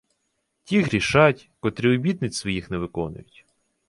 [0.69, 3.45] Ті грішать, котрі обітниць своїх не виконують.